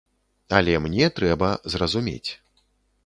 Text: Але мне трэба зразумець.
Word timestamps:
Але 0.59 0.73
мне 0.85 1.09
трэба 1.19 1.51
зразумець. 1.75 2.31